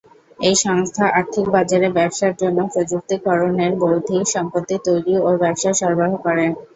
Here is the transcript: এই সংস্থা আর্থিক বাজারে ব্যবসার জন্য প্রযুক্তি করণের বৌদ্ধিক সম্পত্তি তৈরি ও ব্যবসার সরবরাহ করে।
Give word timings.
এই 0.39 0.55
সংস্থা 0.63 1.05
আর্থিক 1.11 1.45
বাজারে 1.55 1.87
ব্যবসার 1.91 2.33
জন্য 2.41 2.59
প্রযুক্তি 2.73 3.15
করণের 3.25 3.71
বৌদ্ধিক 3.81 4.23
সম্পত্তি 4.35 4.75
তৈরি 4.87 5.13
ও 5.19 5.39
ব্যবসার 5.41 5.73
সরবরাহ 5.79 6.13
করে। 6.25 6.45